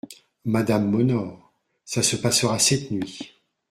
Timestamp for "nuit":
2.89-3.37